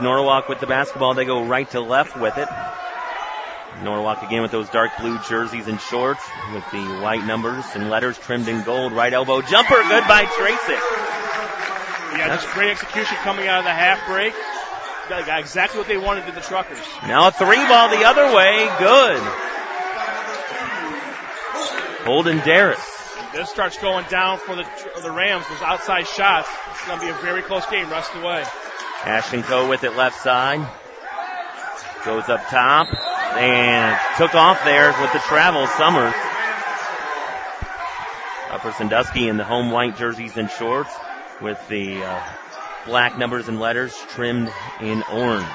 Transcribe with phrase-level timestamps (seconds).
[0.00, 1.14] Norwalk with the basketball.
[1.14, 2.48] They go right to left with it.
[3.82, 8.18] Norwalk again with those dark blue jerseys and shorts with the white numbers and letters
[8.18, 8.92] trimmed in gold.
[8.92, 10.78] Right elbow jumper, good by Tracy.
[12.16, 14.34] Yeah, just great execution coming out of the half break.
[15.08, 16.78] Got exactly what they wanted to the Truckers.
[17.02, 19.22] Now a three ball the other way, good.
[22.04, 22.84] Holden Darris.
[23.32, 24.66] This starts going down for the
[25.02, 25.46] the Rams.
[25.48, 26.48] Those outside shots.
[26.72, 27.88] It's going to be a very close game.
[27.90, 28.44] Rest away.
[29.04, 30.66] Ashton Coe with it left side.
[32.04, 32.88] Goes up top
[33.36, 35.66] and took off there with the travel.
[35.66, 36.14] Summers.
[36.14, 36.28] Uh,
[38.50, 40.94] Upper Sandusky in the home white jerseys and shorts
[41.40, 42.22] with the uh,
[42.86, 45.46] black numbers and letters trimmed in orange.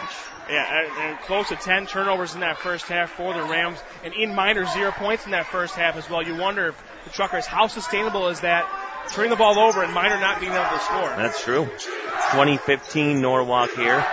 [0.49, 3.79] Yeah, and close to 10 turnovers in that first half for the Rams.
[4.03, 6.21] And in Miner zero points in that first half as well.
[6.21, 8.69] You wonder if the Truckers, how sustainable is that?
[9.11, 11.09] Turning the ball over and Miner not being able to score.
[11.09, 11.65] That's true.
[11.65, 14.05] 2015 Norwalk here,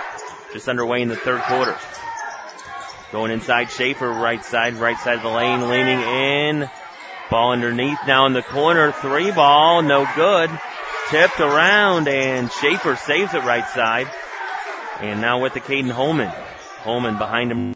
[0.53, 1.77] just underway in the third quarter.
[3.11, 6.69] Going inside Schaefer, right side, right side of the lane, leaning in.
[7.29, 8.91] Ball underneath now in the corner.
[8.91, 10.49] Three ball, no good.
[11.09, 14.07] Tipped around and Schaefer saves it right side.
[14.99, 16.31] And now with the Caden Holman.
[16.83, 17.73] Holman behind him.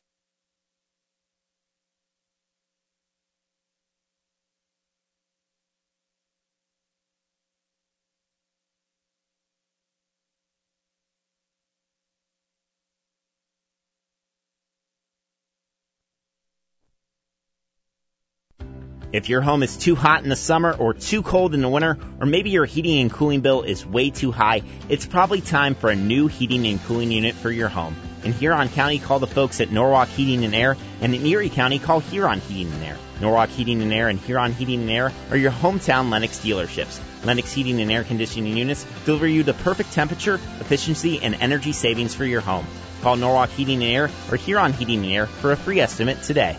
[19.16, 21.98] If your home is too hot in the summer or too cold in the winter,
[22.20, 25.90] or maybe your heating and cooling bill is way too high, it's probably time for
[25.90, 27.96] a new heating and cooling unit for your home.
[28.26, 31.80] In Huron County, call the folks at Norwalk Heating and Air, and in Erie County,
[31.80, 32.98] call Huron Heating and Air.
[33.22, 37.00] Norwalk Heating and Air and Huron Heating and Air are your hometown Lennox dealerships.
[37.24, 42.14] Lennox Heating and Air Conditioning units deliver you the perfect temperature, efficiency, and energy savings
[42.14, 42.68] for your home.
[43.02, 46.58] Call Norwalk Heating and Air or Huron Heating and Air for a free estimate today.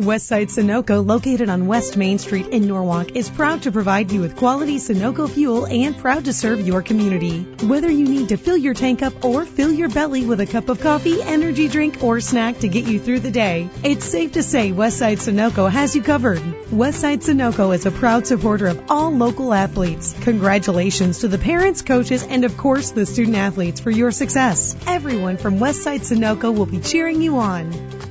[0.00, 4.34] Westside Sunoco, located on West Main Street in Norwalk, is proud to provide you with
[4.34, 7.42] quality Sunoco fuel and proud to serve your community.
[7.62, 10.70] Whether you need to fill your tank up or fill your belly with a cup
[10.70, 14.42] of coffee, energy drink, or snack to get you through the day, it's safe to
[14.42, 16.40] say Westside Sunoco has you covered.
[16.70, 20.14] Westside Sunoco is a proud supporter of all local athletes.
[20.22, 24.74] Congratulations to the parents, coaches, and of course the student athletes for your success.
[24.86, 28.09] Everyone from Westside Sunoco will be cheering you on.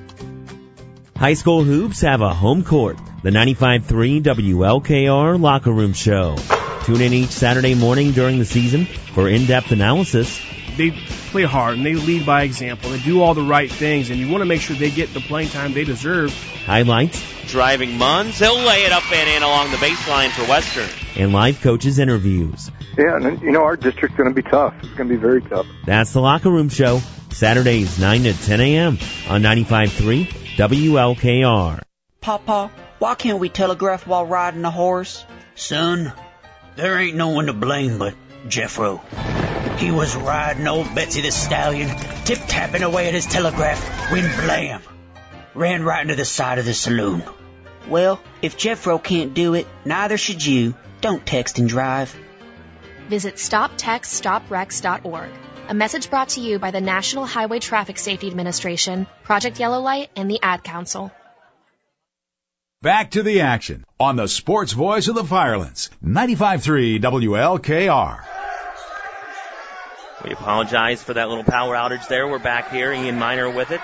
[1.20, 2.98] High school hoops have a home court.
[3.24, 6.38] The 95.3 WLKR Locker Room Show.
[6.86, 10.42] Tune in each Saturday morning during the season for in-depth analysis.
[10.78, 10.92] They
[11.32, 12.92] play hard and they lead by example.
[12.92, 15.20] They do all the right things and you want to make sure they get the
[15.20, 16.32] playing time they deserve.
[16.66, 17.22] Highlights.
[17.48, 18.40] Driving Munns.
[18.40, 20.88] He'll lay it up and in along the baseline for Western.
[21.22, 22.72] And live coaches interviews.
[22.98, 24.74] Yeah, and you know, our district's going to be tough.
[24.78, 25.68] It's going to be very tough.
[25.86, 27.02] That's the Locker Room Show.
[27.32, 28.94] Saturdays 9 to 10 a.m.
[29.28, 31.80] on 95.3 WLKR.
[32.20, 35.24] Papa, why can't we telegraph while riding a horse?
[35.56, 36.12] Son,
[36.76, 38.14] there ain't no one to blame but
[38.46, 39.00] Jeffro.
[39.78, 41.88] He was riding old Betsy the Stallion,
[42.26, 44.82] tip-tapping away at his telegraph, when blam!
[45.54, 47.24] Ran right into the side of the saloon.
[47.88, 50.76] Well, if Jeffro can't do it, neither should you.
[51.00, 52.14] Don't text and drive.
[53.08, 55.30] Visit StopTextStopWrecks.org.
[55.70, 60.10] A message brought to you by the National Highway Traffic Safety Administration, Project Yellow Light,
[60.16, 61.12] and the Ad Council.
[62.82, 68.26] Back to the action on the sports voice of the Firelands, 95.3 WLKR.
[70.26, 72.28] We apologize for that little power outage there.
[72.28, 72.92] We're back here.
[72.92, 73.82] Ian Miner with it.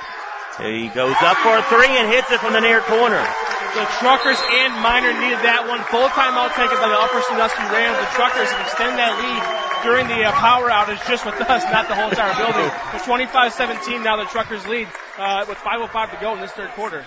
[0.57, 3.23] He goes up for a three and hits it from the near corner.
[3.75, 5.83] The Truckers and Miner needed that one.
[5.91, 7.99] Full timeout taken by the Upper Sandusky Rams.
[7.99, 9.43] The Truckers have extended that lead
[9.83, 12.71] during the uh, power outage just with us, not the whole entire building.
[12.95, 14.15] It's 25-17 now.
[14.15, 14.87] The Truckers lead
[15.17, 17.03] uh, with 5:05 to go in this third quarter.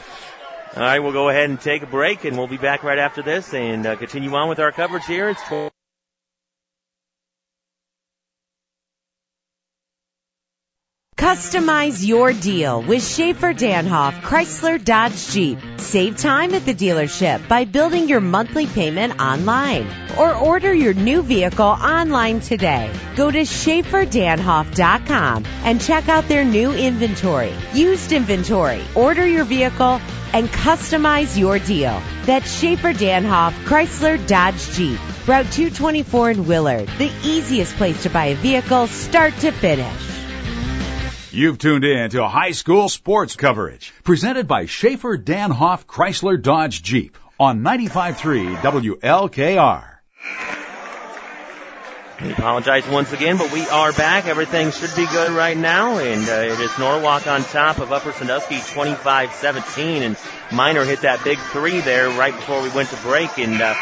[0.77, 3.23] All right, we'll go ahead and take a break, and we'll be back right after
[3.23, 5.31] this and uh, continue on with our coverage here.
[5.31, 5.68] It's.
[11.29, 15.59] Customize your deal with Schaefer Danhoff Chrysler Dodge Jeep.
[15.77, 19.87] Save time at the dealership by building your monthly payment online
[20.19, 22.91] or order your new vehicle online today.
[23.15, 30.01] Go to SchaeferDanhoff.com and check out their new inventory, used inventory, order your vehicle,
[30.33, 32.01] and customize your deal.
[32.25, 34.99] That's Schaefer Danhoff Chrysler Dodge Jeep.
[35.29, 40.18] Route 224 in Willard, the easiest place to buy a vehicle start to finish.
[41.31, 47.19] You've tuned in to high school sports coverage presented by Schaefer Danhoff Chrysler Dodge Jeep
[47.39, 49.99] on 95.3 WLKR.
[52.23, 54.27] We apologize once again, but we are back.
[54.27, 58.13] Everything should be good right now, and uh, it is Norwalk on top of Upper
[58.13, 60.17] Sandusky 25-17, and
[60.51, 63.75] Miner hit that big three there right before we went to break, and uh,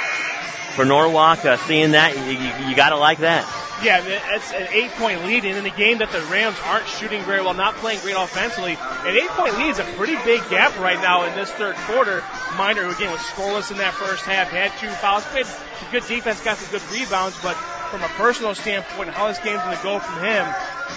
[0.76, 3.48] for Norwalk, uh, seeing that, you, you, you gotta like that.
[3.82, 4.00] Yeah,
[4.36, 7.42] it's an eight point lead, and in a game that the Rams aren't shooting very
[7.42, 11.00] well, not playing great offensively, an eight point lead is a pretty big gap right
[11.00, 12.22] now in this third quarter.
[12.56, 16.06] Miner, who again was scoreless in that first half, had two fouls, played some good
[16.06, 17.56] defense, got some good rebounds, but
[17.90, 20.44] from a personal standpoint, how this game's going to go from him,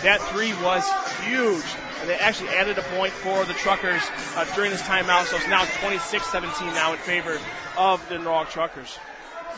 [0.04, 0.88] that three was
[1.24, 1.66] huge.
[2.00, 4.02] And they actually added a point for the Truckers
[4.36, 7.38] uh, during this timeout, so it's now 26-17 now in favor
[7.78, 8.98] of the Norwalk Truckers.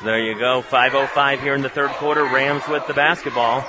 [0.04, 0.64] There you go.
[0.64, 2.24] 5.05 here in the third quarter.
[2.24, 3.64] Rams with the basketball.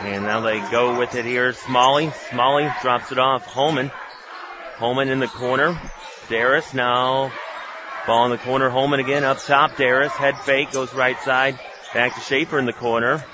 [0.00, 1.52] And now they go with it here.
[1.52, 2.10] Smalley.
[2.30, 3.46] Smalley drops it off.
[3.46, 3.92] Holman.
[4.76, 5.80] Holman in the corner.
[6.26, 7.30] Darris now.
[8.04, 8.68] Ball in the corner.
[8.68, 9.76] Holman again up top.
[9.76, 10.10] Darris.
[10.10, 10.72] Head fake.
[10.72, 11.56] Goes right side.
[11.94, 13.24] Back to Schaefer in the corner.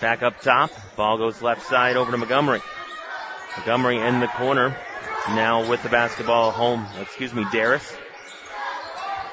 [0.00, 0.70] Back up top.
[0.94, 2.62] Ball goes left side over to Montgomery.
[3.56, 4.76] Montgomery in the corner.
[5.30, 6.86] Now with the basketball home.
[7.00, 7.96] Excuse me, Darris.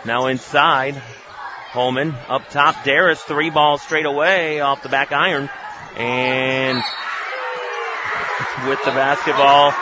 [0.05, 0.95] Now inside.
[0.95, 2.75] Holman up top.
[2.83, 5.49] Darris three balls straight away off the back iron.
[5.95, 6.83] And
[8.67, 9.73] with the basketball,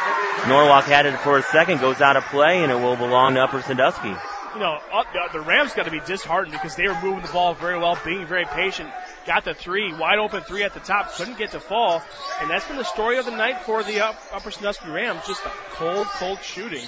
[0.48, 3.42] Norwalk had it for a second, goes out of play, and it will belong to
[3.42, 4.10] Upper Sandusky.
[4.54, 7.54] You know, uh, the Rams got to be disheartened because they were moving the ball
[7.54, 8.90] very well, being very patient.
[9.26, 12.02] Got the three, wide open three at the top, couldn't get to fall,
[12.42, 15.22] and that's been the story of the night for the uh, Upper Sandusky Rams.
[15.28, 16.86] Just a cold, cold shooting.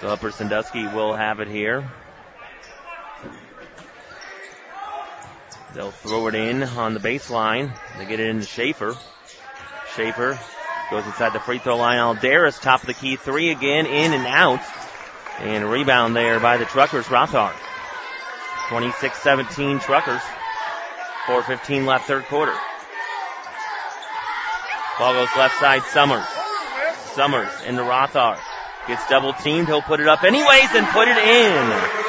[0.00, 1.88] So Upper Sandusky will have it here.
[5.74, 7.72] They'll throw it in on the baseline.
[7.96, 8.94] They get it into Schaefer.
[9.94, 10.38] Schaefer
[10.90, 11.98] goes inside the free throw line.
[11.98, 14.60] Alderis, top of the key three again, in and out.
[15.38, 17.52] And a rebound there by the Truckers, Rothar.
[18.68, 20.20] 26-17 Truckers.
[21.26, 22.54] 4.15 left third quarter.
[24.98, 26.26] Ball goes left side, Summers.
[27.14, 28.38] Summers into Rothar.
[28.88, 32.01] Gets double teamed, he'll put it up anyways and put it in.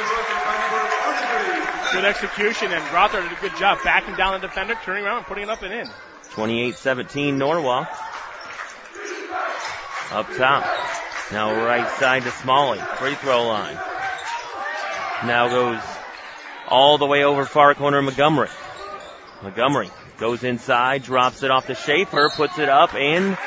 [1.93, 5.25] Good execution, and Rothar did a good job backing down the defender, turning around and
[5.27, 5.87] putting it up and in.
[6.31, 7.87] 28-17 Norwalk.
[10.11, 10.65] Up top.
[11.31, 12.79] Now right side to Smalley.
[12.97, 13.75] Free throw line.
[15.25, 15.81] Now goes
[16.67, 18.49] all the way over far corner Montgomery.
[19.43, 23.37] Montgomery goes inside, drops it off to Schaefer, puts it up and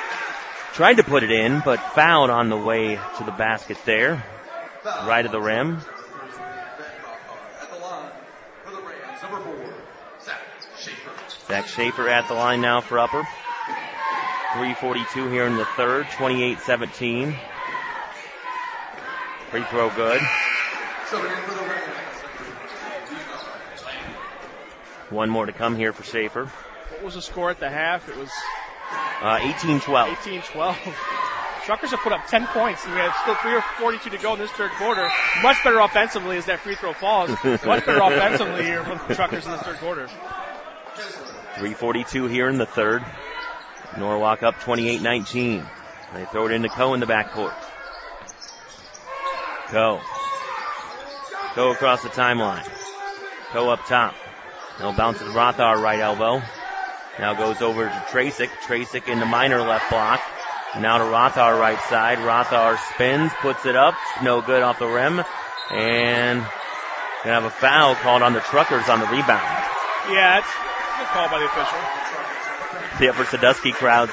[0.72, 4.25] tried to put it in, but fouled on the way to the basket there.
[4.84, 5.81] Right of the rim.
[11.49, 13.23] Zach Schaefer at the line now for upper.
[14.55, 17.37] 342 here in the third, 28-17.
[19.50, 20.20] Free throw good.
[25.11, 26.46] One more to come here for Schaefer.
[26.46, 28.08] What was the score at the half?
[28.08, 28.31] It was
[29.20, 30.40] uh, 18-12.
[30.40, 31.15] 18-12.
[31.66, 34.34] Truckers have put up 10 points, and we have still 3 or 42 to go
[34.34, 35.08] in this third quarter.
[35.42, 37.28] Much better offensively as that free throw falls.
[37.42, 40.06] Much better offensively here for the Truckers in this third quarter.
[41.56, 43.04] 342 here in the third.
[43.98, 45.66] Norwalk up 28-19.
[46.14, 47.54] They throw it into Coe in the backcourt.
[49.66, 50.00] Coe.
[51.54, 52.64] Coe across the timeline.
[53.50, 54.14] Coe up top.
[54.78, 56.42] Now bounces Rothar right elbow.
[57.18, 58.50] Now goes over to Tracek.
[58.64, 60.20] Tracek in the minor left block.
[60.80, 62.18] Now to Rothar right side.
[62.18, 63.95] Rothar spins, puts it up.
[64.23, 65.23] No good off the rim.
[65.71, 66.40] And
[67.25, 69.64] gonna have a foul called on the truckers on the rebound.
[70.11, 70.49] Yeah, it's
[70.99, 71.78] Good call by the official.
[72.99, 74.12] The Upper Sandusky crowds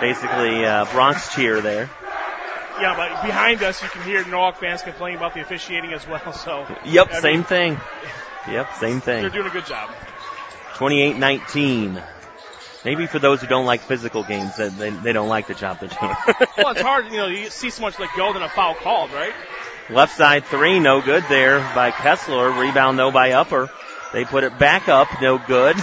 [0.00, 1.88] basically uh, Bronx cheer there.
[2.78, 6.32] Yeah, but behind us you can hear Norwalk fans complaining about the officiating as well.
[6.34, 6.66] So.
[6.84, 7.80] Yep, I same mean, thing.
[8.48, 9.22] Yep, same thing.
[9.22, 9.90] They're doing a good job.
[10.74, 12.02] 28-19.
[12.84, 15.80] Maybe for those who don't like physical games, they, they, they don't like the job
[15.80, 16.16] they're doing.
[16.58, 19.10] well, it's hard, you know, you see so much like go than a foul called,
[19.12, 19.32] right?
[19.90, 22.50] Left side three, no good there by Kessler.
[22.50, 23.70] Rebound though by Upper.
[24.12, 25.76] They put it back up, no good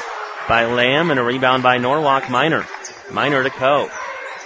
[0.47, 2.65] by Lamb and a rebound by Norwalk Miner.
[3.11, 3.89] Miner to Coe.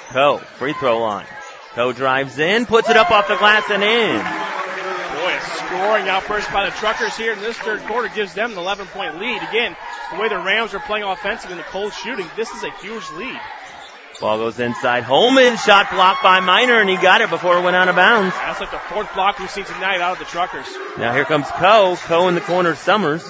[0.09, 1.27] Coe, free throw line.
[1.74, 4.17] Coe drives in, puts it up off the glass and in.
[4.17, 8.88] Boy, scoring outburst by the Truckers here in this third quarter gives them an 11
[8.88, 9.41] point lead.
[9.43, 9.75] Again,
[10.12, 13.09] the way the Rams are playing offensive in the cold shooting, this is a huge
[13.12, 13.39] lead.
[14.19, 15.03] Ball goes inside.
[15.03, 18.33] Holman shot blocked by Miner and he got it before it went out of bounds.
[18.35, 20.67] That's like the fourth block we've seen tonight out of the Truckers.
[20.97, 21.97] Now here comes Coe.
[21.97, 23.24] Coe in the corner, Summers.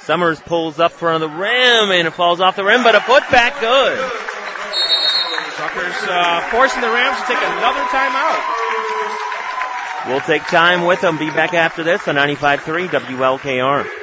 [0.00, 3.00] Summers pulls up front of the rim and it falls off the rim, but a
[3.00, 3.98] putback good.
[5.56, 8.58] Truckers uh, forcing the Rams to take another timeout.
[10.06, 11.18] We'll take time with them.
[11.18, 13.97] Be back after this on 95.3 WLKR.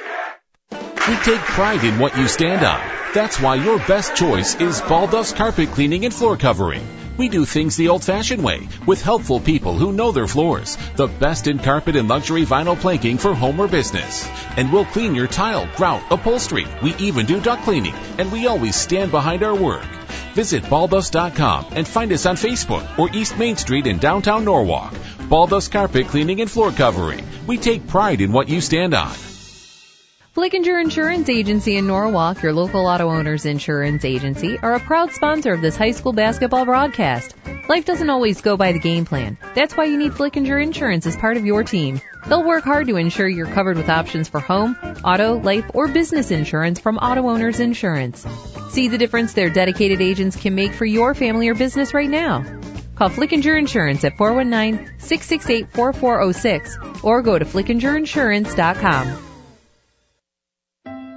[1.08, 2.82] We take pride in what you stand on.
[3.14, 6.84] That's why your best choice is Baldos Carpet Cleaning and Floor Covering.
[7.16, 10.80] We do things the old-fashioned way with helpful people who know their floors.
[10.96, 14.28] The best in carpet and luxury vinyl planking for home or business.
[14.58, 16.66] And we'll clean your tile, grout, upholstery.
[16.82, 19.86] We even do duct cleaning, and we always stand behind our work.
[20.34, 24.96] Visit baldos.com and find us on Facebook or East Main Street in downtown Norwalk.
[25.30, 27.24] Baldos Carpet Cleaning and Floor Covering.
[27.46, 29.16] We take pride in what you stand on.
[30.36, 35.54] Flickinger Insurance Agency in Norwalk, your local auto owners insurance agency, are a proud sponsor
[35.54, 37.34] of this high school basketball broadcast.
[37.70, 39.38] Life doesn't always go by the game plan.
[39.56, 42.02] That's why you need Flickinger Insurance as part of your team.
[42.28, 44.76] They'll work hard to ensure you're covered with options for home,
[45.06, 48.28] auto, life, or business insurance from Auto Owners Insurance.
[48.72, 52.44] See the difference their dedicated agents can make for your family or business right now.
[52.96, 59.25] Call Flickinger Insurance at 419-668-4406 or go to flickingerinsurance.com.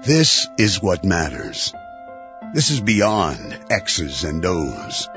[0.04, 1.74] This is what matters.
[2.54, 5.08] This is beyond X's and O's.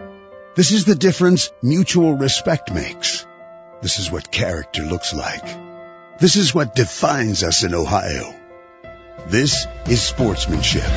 [0.56, 3.26] This is the difference mutual respect makes.
[3.84, 5.46] This is what character looks like.
[6.18, 8.34] This is what defines us in Ohio.
[9.28, 10.90] This is sportsmanship.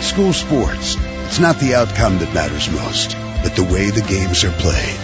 [0.00, 0.96] School sports.
[1.26, 4.98] It's not the outcome that matters most, but the way the games are played.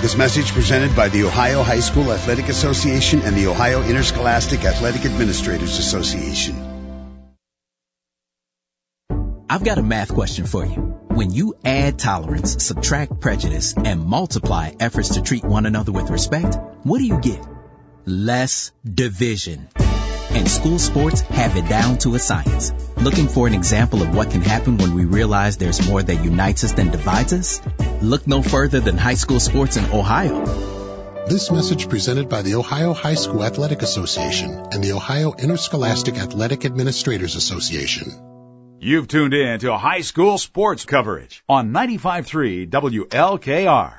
[0.00, 5.04] This message presented by the Ohio High School Athletic Association and the Ohio Interscholastic Athletic
[5.04, 6.67] Administrators Association.
[9.50, 10.74] I've got a math question for you.
[11.08, 16.58] When you add tolerance, subtract prejudice, and multiply efforts to treat one another with respect,
[16.82, 17.42] what do you get?
[18.04, 19.68] Less division.
[20.30, 22.74] And school sports have it down to a science.
[22.98, 26.64] Looking for an example of what can happen when we realize there's more that unites
[26.64, 27.62] us than divides us?
[28.02, 30.44] Look no further than high school sports in Ohio.
[31.26, 36.66] This message presented by the Ohio High School Athletic Association and the Ohio Interscholastic Athletic
[36.66, 38.37] Administrators Association.
[38.80, 43.94] You've tuned in to high school sports coverage on 95.3 WLKR.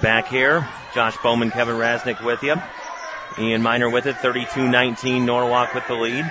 [0.00, 2.54] Back here, Josh Bowman, Kevin Rasnick with you.
[3.36, 6.30] Ian Miner with it, 32-19, Norwalk with the lead.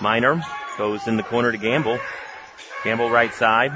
[0.00, 0.40] Miner
[0.76, 1.98] goes in the corner to Gamble.
[2.84, 3.72] Gamble right side.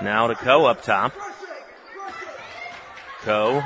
[0.00, 1.12] Now to Coe up top.
[3.20, 3.62] Coe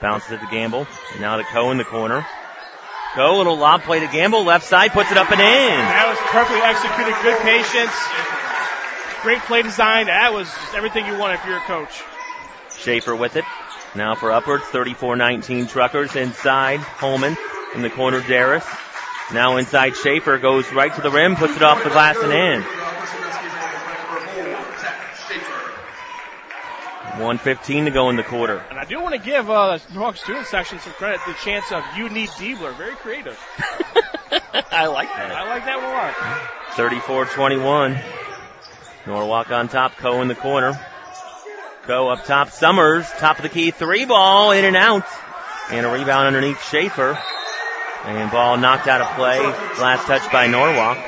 [0.00, 0.86] bounces it to Gamble.
[1.18, 2.24] Now to Coe in the corner.
[3.16, 5.46] Coe, little lob play to Gamble, left side, puts it up and in.
[5.46, 7.96] That was perfectly executed, good patience,
[9.22, 10.08] great play design.
[10.08, 12.02] That was everything you want if you're a coach.
[12.76, 13.44] Schaefer with it.
[13.94, 16.80] Now for upwards, 34-19 Truckers inside.
[16.80, 17.38] Holman
[17.74, 18.66] in the corner, Darris.
[19.32, 22.64] Now inside Schaefer goes right to the rim, puts it off the glass and in.
[27.14, 28.58] 115 to go in the quarter.
[28.70, 31.20] And I do want to give uh, the Norwalk student section some credit.
[31.26, 33.38] The chance of you need Diebler, very creative.
[34.70, 35.32] I like that.
[35.32, 36.14] I like that one a lot.
[36.76, 38.02] 34-21.
[39.06, 40.78] Norwalk on top, Coe in the corner.
[41.84, 45.06] Coe up top, Summers, top of the key, three ball, in and out.
[45.70, 47.18] And a rebound underneath Schaefer.
[48.04, 49.40] And ball knocked out of play.
[49.40, 50.98] Last touch by Norwalk.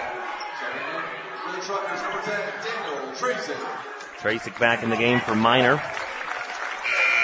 [4.20, 5.80] Tracek back in the game for Miner.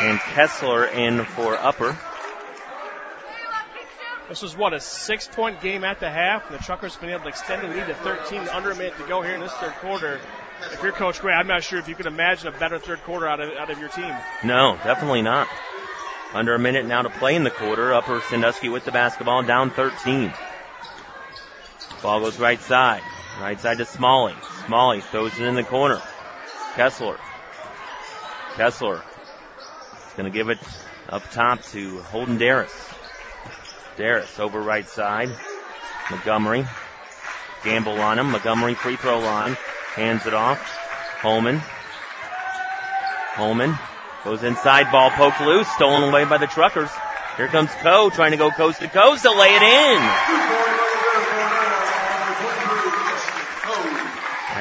[0.00, 1.96] And Kessler in for Upper.
[4.28, 6.48] This was what a six point game at the half.
[6.50, 9.06] The Truckers have been able to extend the lead to 13 under a minute to
[9.06, 10.18] go here in this third quarter.
[10.72, 13.28] If you're Coach Gray, I'm not sure if you could imagine a better third quarter
[13.28, 14.14] out of out of your team.
[14.42, 15.48] No, definitely not.
[16.32, 17.92] Under a minute now to play in the quarter.
[17.92, 20.32] Upper Sandusky with the basketball, down 13.
[22.02, 23.02] Ball goes right side.
[23.40, 24.34] Right side to Smalley.
[24.66, 26.00] Smalley throws it in the corner.
[26.74, 27.18] Kessler.
[28.56, 30.58] Kessler is going to give it
[31.08, 32.72] up top to Holden Darris.
[33.96, 35.30] Darris over right side.
[36.10, 36.66] Montgomery.
[37.62, 38.32] Gamble on him.
[38.32, 39.56] Montgomery free throw line.
[39.94, 40.58] Hands it off.
[41.20, 41.60] Holman.
[43.34, 43.78] Holman
[44.24, 44.90] goes inside.
[44.90, 45.68] Ball poked loose.
[45.74, 46.90] Stolen away by the Truckers.
[47.36, 50.73] Here comes Coe trying to go coast to coast to lay it in.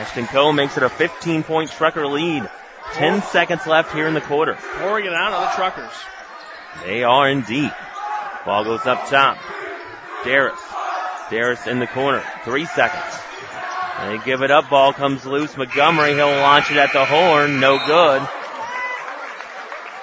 [0.03, 2.50] Ashton Coe makes it a 15 point Trucker lead.
[2.91, 4.57] 10 seconds left here in the quarter.
[4.79, 5.93] Pouring it out on the Truckers.
[6.83, 7.72] They are indeed.
[8.45, 9.38] Ball goes up top.
[10.24, 10.60] Darris.
[11.29, 12.22] Darris in the corner.
[12.43, 13.17] Three seconds.
[14.01, 14.69] They give it up.
[14.69, 15.55] Ball comes loose.
[15.55, 17.62] Montgomery, he'll launch it at the horn.
[17.62, 18.27] No good.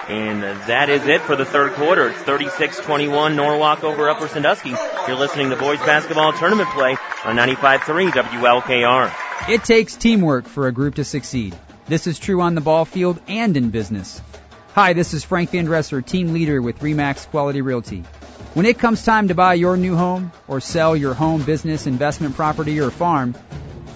[0.08, 2.08] And that is it for the third quarter.
[2.08, 4.74] It's 36-21 Norwalk over Upper Sandusky.
[5.06, 9.29] You're listening to boys basketball tournament play on 95.3 WLKR.
[9.48, 11.56] It takes teamwork for a group to succeed.
[11.86, 14.20] This is true on the ball field and in business.
[14.74, 18.04] Hi, this is Frank Van Dresser, team leader with Remax Quality Realty.
[18.54, 22.36] When it comes time to buy your new home or sell your home, business, investment
[22.36, 23.34] property, or farm,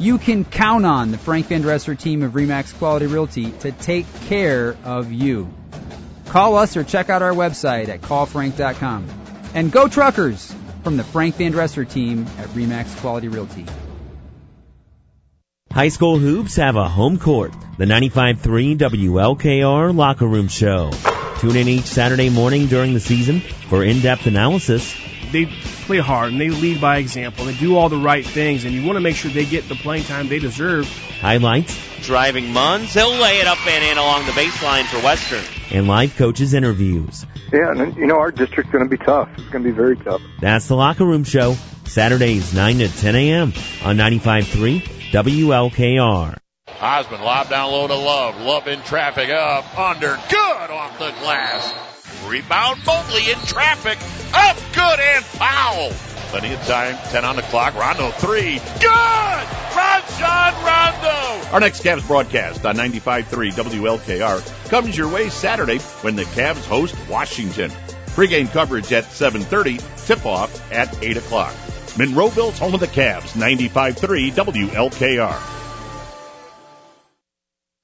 [0.01, 4.07] you can count on the Frank Van Dresser team of REMAX Quality Realty to take
[4.27, 5.53] care of you.
[6.27, 9.07] Call us or check out our website at callfrank.com.
[9.55, 13.67] And go truckers from the Frank Van Dresser team at REMAX Quality Realty.
[15.75, 17.53] High school hoops have a home court.
[17.79, 20.93] The 95.3 WLKR Locker Room Show.
[21.39, 24.95] Tune in each Saturday morning during the season for in-depth analysis.
[25.33, 27.47] They play hard and they lead by example.
[27.47, 29.75] They do all the right things, and you want to make sure they get the
[29.75, 30.87] playing time they deserve.
[31.21, 31.77] Highlights.
[32.07, 32.93] Driving Munns.
[32.95, 35.43] He'll lay it up and in along the baseline for Western.
[35.77, 37.27] And live coaches interviews.
[37.53, 39.29] Yeah, and you know our district's going to be tough.
[39.33, 40.23] It's going to be very tough.
[40.41, 41.57] That's the Locker Room Show.
[41.85, 43.53] Saturdays 9 to 10 a.m.
[43.83, 46.37] on 95.3 WLKR.
[46.81, 48.41] Osman lob down low to Love.
[48.41, 50.19] Love in traffic up under.
[50.29, 51.73] Good off the glass.
[52.27, 53.97] Rebound Mobley in traffic.
[54.35, 55.91] Up good and foul.
[56.31, 56.97] Plenty of time.
[57.11, 57.77] 10 on the clock.
[57.77, 58.59] Rondo three.
[58.81, 59.47] Good!
[59.77, 61.49] Rajon Rondo!
[61.53, 66.97] Our next Cavs broadcast on 95.3 WLKR comes your way Saturday when the Cavs host
[67.09, 67.71] Washington.
[68.09, 70.07] Pre-game coverage at 7.30.
[70.07, 71.55] Tip-off at 8 o'clock.
[71.97, 73.33] Monroeville's home of the Cavs.
[73.33, 75.41] 95.3 WLKR.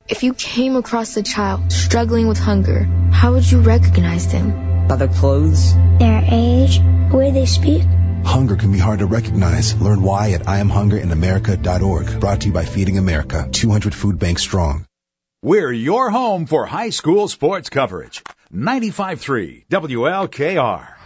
[0.08, 4.88] If you came across a child struggling with hunger, how would you recognize them?
[4.88, 7.84] By their clothes, their age, the way they speak.
[8.24, 9.80] Hunger can be hard to recognize.
[9.80, 12.20] Learn why at IamHungerInAmerica.org.
[12.20, 14.84] Brought to you by Feeding America, 200 food banks strong.
[15.42, 18.22] We're your home for high school sports coverage.
[18.52, 20.99] 95.3 WLKR.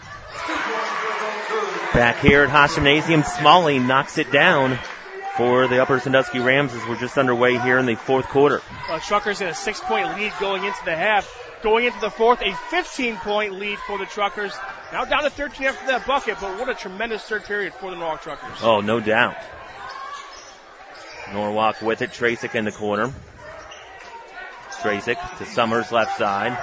[1.95, 4.81] Back here at Haas Gymnasium, Smalley knocks it down
[5.37, 8.63] for the Upper Sandusky Rams as we're just underway here in the fourth quarter.
[8.89, 11.33] Uh, Truckers in a six point lead going into the half.
[11.63, 14.53] Going into the fourth, a 15 point lead for the Truckers.
[14.93, 17.97] Now down to 13 after that bucket, but what a tremendous third period for the
[17.97, 18.59] Norwalk Truckers.
[18.61, 19.37] Oh, no doubt.
[21.33, 23.15] Norwalk with it, Tracek in the corner.
[24.83, 26.59] Tracek to Summers left side.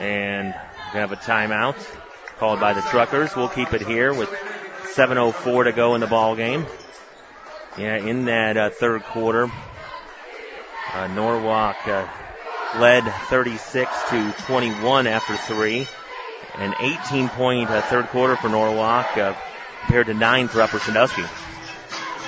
[0.00, 0.52] And
[0.92, 1.76] we have a timeout
[2.42, 3.36] called by the Truckers.
[3.36, 4.28] We'll keep it here with
[4.96, 6.66] 7.04 to go in the ball game.
[7.78, 9.48] Yeah, in that uh, third quarter,
[10.92, 12.08] uh, Norwalk uh,
[12.80, 15.86] led 36 to 21 after three.
[16.56, 19.34] An 18 point uh, third quarter for Norwalk uh,
[19.82, 21.22] compared to nine for Upper Sandusky.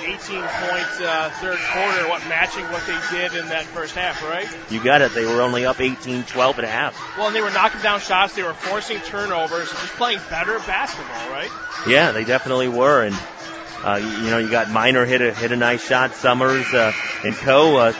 [0.05, 4.47] 18 point uh, third quarter, what matching what they did in that first half, right?
[4.69, 5.13] You got it.
[5.13, 7.17] They were only up 18-12 at half.
[7.17, 8.35] Well, and they were knocking down shots.
[8.35, 11.49] They were forcing turnovers, just playing better basketball, right?
[11.87, 13.03] Yeah, they definitely were.
[13.03, 13.15] And
[13.83, 16.13] uh, you, you know, you got Miner hit a hit a nice shot.
[16.13, 17.77] Summers uh, and Coe.
[17.77, 17.93] Uh,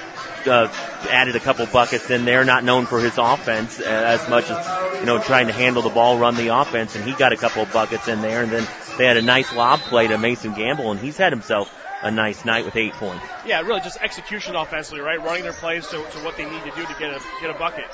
[0.47, 0.67] uh,
[1.09, 5.05] added a couple buckets in there, not known for his offense as much as, you
[5.05, 7.71] know, trying to handle the ball, run the offense, and he got a couple of
[7.73, 10.99] buckets in there, and then they had a nice lob play to Mason Gamble, and
[10.99, 11.71] he's had himself
[12.05, 13.25] a nice night with eight points.
[13.47, 15.21] Yeah, really just execution offensively, right?
[15.21, 17.57] Running their plays to, to what they need to do to get a get a
[17.57, 17.85] bucket.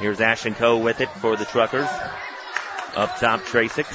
[0.00, 1.88] Here's Ashton Coe with it for the Truckers.
[2.96, 3.86] Up top, Tracek.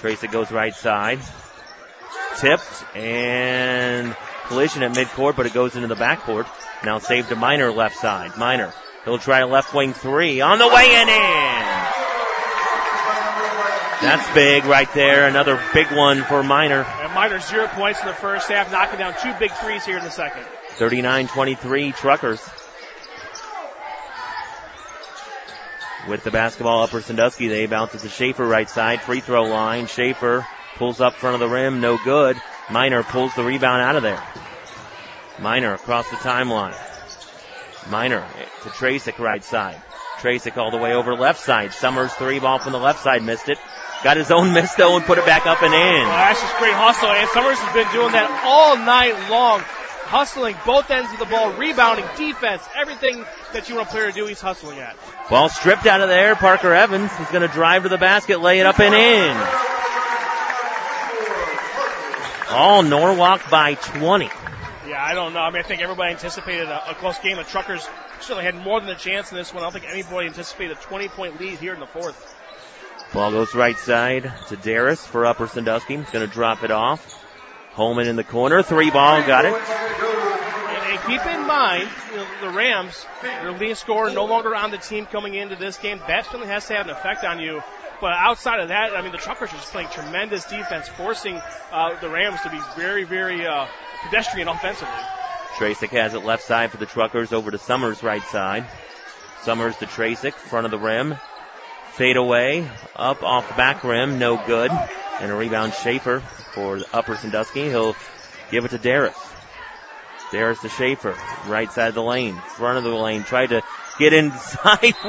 [0.00, 1.20] Tracek goes right side.
[2.38, 6.46] Tipped and collision at midcourt, but it goes into the backcourt.
[6.82, 8.36] Now saved to Miner left side.
[8.38, 8.72] Miner.
[9.04, 12.03] He'll try a left wing three on the way and in.
[14.00, 15.26] That's big right there.
[15.26, 16.82] Another big one for Miner.
[16.82, 20.04] And Miner zero points in the first half, knocking down two big threes here in
[20.04, 20.44] the second.
[20.76, 22.46] 39-23 Truckers.
[26.08, 29.86] With the basketball, Upper Sandusky, they bounce it to Schaefer right side, free throw line.
[29.86, 32.36] Schaefer pulls up front of the rim, no good.
[32.70, 34.22] Miner pulls the rebound out of there.
[35.38, 36.76] Miner across the timeline.
[37.90, 38.26] Miner
[38.62, 39.80] to Tracek right side.
[40.18, 41.72] Tracek all the way over left side.
[41.72, 43.58] Summers three ball from the left side missed it.
[44.04, 46.06] Got his own miss though and put it back up and in.
[46.06, 47.08] Well, that's just great hustle.
[47.08, 49.60] And Summers has been doing that all night long.
[50.04, 54.12] Hustling both ends of the ball, rebounding, defense, everything that you want a player to
[54.12, 54.94] do, he's hustling at.
[55.30, 56.36] Ball stripped out of there.
[56.36, 59.36] Parker Evans is going to drive to the basket, lay it up and in.
[62.50, 64.26] All Norwalk by 20.
[64.86, 65.40] Yeah, I don't know.
[65.40, 67.38] I mean, I think everybody anticipated a, a close game.
[67.38, 67.88] The Truckers
[68.20, 69.62] certainly had more than a chance in this one.
[69.62, 72.33] I don't think anybody anticipated a 20 point lead here in the fourth.
[73.14, 75.96] Ball goes right side to Darris for Upper Sandusky.
[75.96, 77.22] He's going to drop it off.
[77.70, 78.60] Holman in the corner.
[78.64, 79.24] Three ball.
[79.24, 79.54] Got it.
[79.54, 84.72] And, and keep in mind, you know, the Rams, their leading scorer, no longer on
[84.72, 86.00] the team coming into this game.
[86.08, 87.62] That certainly has to have an effect on you.
[88.00, 92.00] But outside of that, I mean, the Truckers are just playing tremendous defense, forcing uh,
[92.00, 93.68] the Rams to be very, very uh,
[94.02, 94.92] pedestrian offensively.
[95.54, 98.66] Tracek has it left side for the Truckers over to Summers right side.
[99.42, 101.14] Summers to Tracek, front of the rim.
[101.96, 104.70] Fade away, up off the back rim, no good.
[105.20, 106.20] And a rebound Schaefer
[106.52, 107.68] for the Upper Sandusky.
[107.68, 107.94] He'll
[108.50, 109.14] give it to Darris.
[110.30, 113.62] Darris to Schaefer, right side of the lane, front of the lane, tried to
[114.00, 114.80] get inside.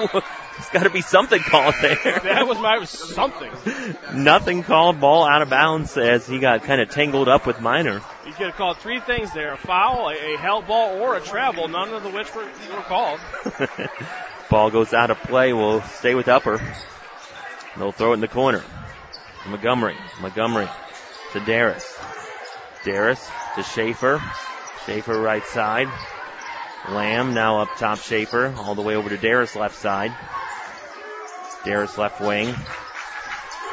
[0.55, 1.95] There's got to be something called there.
[2.23, 3.51] That was my something.
[4.13, 4.99] Nothing called.
[4.99, 8.01] Ball out of bounds as he got kind of tangled up with Miner.
[8.25, 11.21] You could have called three things there: a foul, a, a held ball, or a
[11.21, 11.67] travel.
[11.67, 13.19] None of the which were, were called.
[14.49, 15.53] Ball goes out of play.
[15.53, 16.61] We'll stay with Upper.
[17.77, 18.63] They'll throw it in the corner.
[19.47, 19.97] Montgomery.
[20.21, 20.69] Montgomery
[21.33, 21.97] to Darris.
[22.83, 24.21] Darris to Schaefer.
[24.85, 25.87] Schaefer right side.
[26.89, 28.53] Lamb now up top Schaefer.
[28.57, 30.13] All the way over to Darris left side.
[31.63, 32.53] Darris left wing.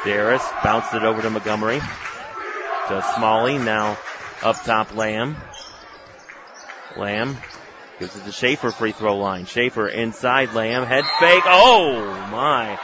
[0.03, 1.79] Darris bounced it over to Montgomery.
[2.87, 3.57] To Smalley.
[3.57, 3.97] Now
[4.41, 5.37] up top Lamb.
[6.97, 7.37] Lamb
[8.03, 9.45] gives it to Schaefer free throw line.
[9.45, 10.85] Schaefer inside Lamb.
[10.85, 11.43] Head fake.
[11.45, 12.77] Oh my.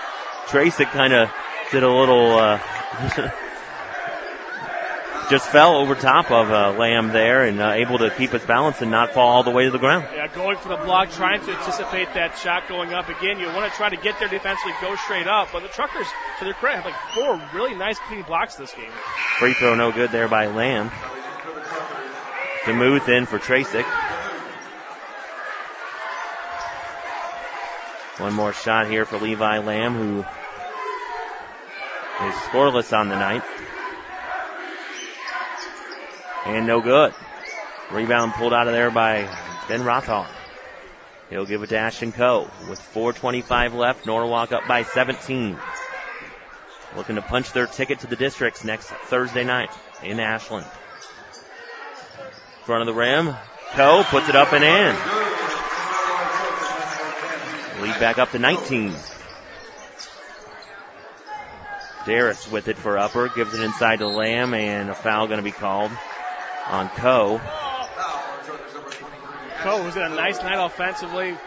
[0.48, 1.30] Tracek kind of
[1.72, 2.58] did a little, uh,
[5.30, 8.82] just fell over top of uh, Lamb there and uh, able to keep his balance
[8.82, 10.08] and not fall all the way to the ground.
[10.16, 13.40] Yeah, going for the block, trying to anticipate that shot going up again.
[13.40, 15.50] You want to try to get there defensively, go straight up.
[15.52, 16.08] But the Truckers,
[16.40, 18.92] to their credit, have like four really nice clean blocks this game.
[19.38, 20.90] Free throw no good there by Lamb.
[22.66, 23.86] Demuth in for Tracek.
[28.20, 30.20] One more shot here for Levi Lamb, who
[32.28, 33.44] is scoreless on the night.
[36.46, 37.14] And no good.
[37.92, 39.22] Rebound pulled out of there by
[39.70, 40.28] Ben Rothar.
[41.30, 44.06] He'll give it to Ashton Coe with 4.25 left.
[44.06, 45.58] Norwalk up by 17.
[46.98, 49.70] Looking to punch their ticket to the districts next Thursday night
[50.04, 50.66] in Ashland.
[52.66, 53.34] Front of the rim.
[53.72, 55.19] Coe puts it up and in.
[57.82, 58.94] Lead back up to 19.
[62.04, 65.44] Darris with it for upper, gives it inside to Lamb, and a foul going to
[65.44, 65.92] be called
[66.68, 67.40] on Coe.
[69.62, 71.38] Coe was in a nice night offensively.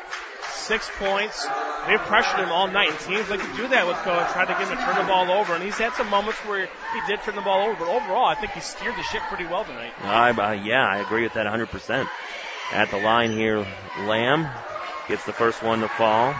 [0.50, 1.46] Six points.
[1.86, 4.44] They've pressured him all night, and teams like to do that with Coe and try
[4.44, 5.54] to get him to turn the ball over.
[5.54, 8.36] And he's had some moments where he did turn the ball over, but overall, I
[8.36, 9.92] think he steered the ship pretty well tonight.
[10.02, 12.08] Uh, uh, yeah, I agree with that 100%.
[12.72, 13.66] At the line here,
[14.06, 14.48] Lamb
[15.12, 16.34] gets the first one to fall.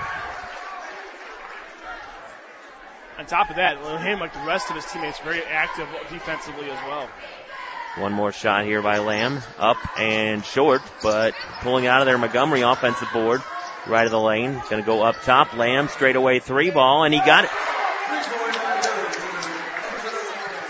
[3.19, 6.79] On top of that, him, like the rest of his teammates, very active defensively as
[6.89, 7.07] well.
[7.99, 9.43] One more shot here by Lamb.
[9.59, 13.43] Up and short, but pulling out of there, Montgomery offensive board.
[13.87, 14.63] Right of the lane.
[14.71, 15.55] Gonna go up top.
[15.55, 17.51] Lamb straight away three ball, and he got it.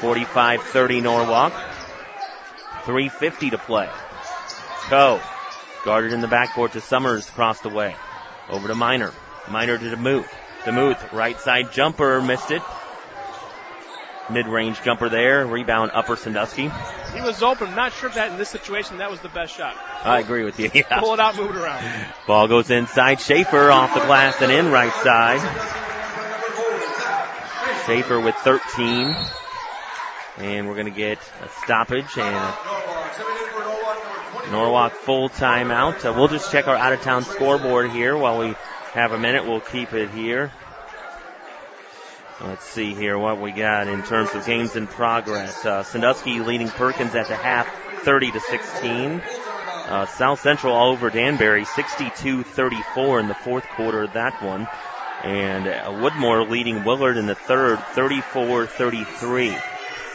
[0.01, 1.53] 45-30 Norwalk.
[2.85, 3.89] 350 to play.
[4.89, 5.21] Coe.
[5.85, 7.97] Guarded in the backcourt to Summers across the way.
[8.49, 9.13] Over to Miner.
[9.49, 10.29] Miner to Demuth.
[10.65, 12.63] Demuth, right side jumper, missed it.
[14.31, 15.45] Mid-range jumper there.
[15.45, 16.71] Rebound Upper Sandusky.
[17.13, 17.75] He was open.
[17.75, 19.77] Not sure if that in this situation that was the best shot.
[20.05, 20.71] I agree with you.
[20.75, 21.01] Yeah.
[21.01, 21.85] Pull it out, move it around.
[22.27, 23.21] Ball goes inside.
[23.21, 25.41] Schaefer off the glass and in right side.
[27.87, 29.17] Schaefer with 13.
[30.39, 32.55] And we're going to get a stoppage and
[34.51, 36.05] Norwalk full timeout.
[36.05, 38.55] Uh, we'll just check our out of town scoreboard here while we
[38.93, 39.45] have a minute.
[39.45, 40.53] We'll keep it here.
[42.41, 45.65] Let's see here what we got in terms of games in progress.
[45.65, 47.69] Uh, Sandusky leading Perkins at the half,
[48.03, 49.23] 30 to 16.
[49.87, 54.67] Uh, South Central all over Danbury, 62-34 in the fourth quarter of that one.
[55.23, 59.61] And uh, Woodmore leading Willard in the third, 34-33.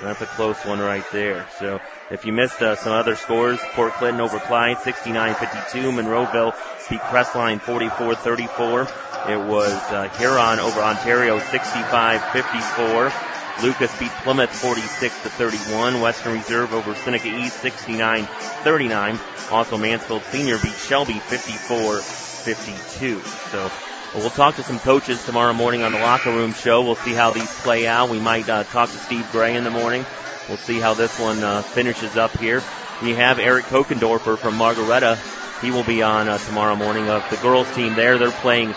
[0.02, 1.46] That's a close one right there.
[1.60, 5.94] So if you missed uh, some other scores, Port Clinton over Clyde, 69-52.
[5.94, 6.56] Monroeville
[6.90, 9.30] beat Crestline, 44-34.
[9.30, 13.64] It was uh, Huron over Ontario, 65-54.
[13.64, 16.00] Lucas beat Plymouth 46 to 31.
[16.00, 19.52] Western Reserve over Seneca East 69-39.
[19.52, 23.20] Also Mansfield Senior beat Shelby 54-52.
[23.52, 23.70] So
[24.16, 26.84] we'll talk to some coaches tomorrow morning on the locker room show.
[26.84, 28.10] We'll see how these play out.
[28.10, 30.06] We might uh, talk to Steve Gray in the morning.
[30.48, 32.64] We'll see how this one uh, finishes up here.
[33.02, 35.20] We have Eric Kokendorfer from Margaretta.
[35.62, 38.18] He will be on uh, tomorrow morning of the girls team there.
[38.18, 38.74] They're playing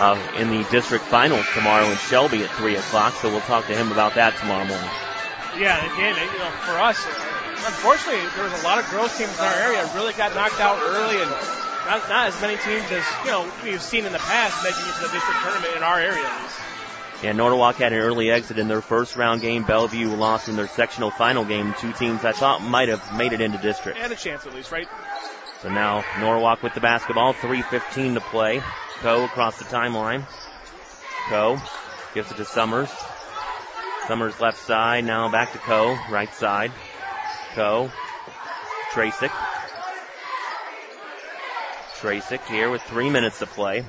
[0.00, 3.76] uh, in the district finals tomorrow in Shelby at 3 o'clock, so we'll talk to
[3.76, 4.90] him about that tomorrow morning.
[5.58, 6.98] Yeah, again, you know, for us,
[7.62, 10.82] unfortunately, there was a lot of girls teams in our area really got knocked out
[10.82, 11.30] early, and
[11.86, 14.94] not, not as many teams as you know we've seen in the past making it
[14.98, 16.26] to the district tournament in our area.
[17.22, 19.62] Yeah, Norwalk had an early exit in their first round game.
[19.64, 21.74] Bellevue lost in their sectional final game.
[21.78, 23.98] Two teams I thought might have made it into district.
[23.98, 24.88] And a chance at least, right?
[25.62, 28.62] So now Norwalk with the basketball, 3.15 to play.
[29.00, 30.26] Coe across the timeline.
[31.28, 31.58] Coe
[32.14, 32.90] Gives it to Summers.
[34.06, 36.70] Summers left side, now back to Coe, right side.
[37.54, 37.90] Coe.
[38.92, 39.32] Tracek.
[41.98, 43.84] Tracek here with three minutes to play.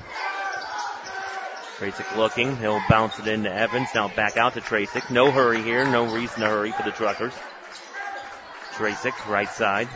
[1.78, 2.56] Tracek looking.
[2.56, 3.88] He'll bounce it into Evans.
[3.94, 5.10] Now back out to Tracek.
[5.10, 5.84] No hurry here.
[5.84, 7.34] No reason to hurry for the Truckers.
[8.72, 9.88] Tracek, right side.